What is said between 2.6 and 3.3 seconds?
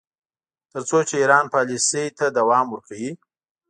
ورکوي.